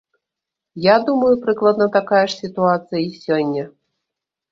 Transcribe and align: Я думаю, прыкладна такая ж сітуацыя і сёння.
Я 0.85 0.95
думаю, 1.09 1.33
прыкладна 1.43 1.87
такая 1.97 2.21
ж 2.31 2.39
сітуацыя 2.43 3.03
і 3.05 3.11
сёння. 3.27 3.67